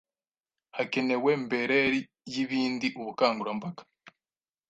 hakenewe 0.75 1.31
mberer 1.45 1.93
yibindi 2.31 2.87
ubukangurambaga, 2.99 3.83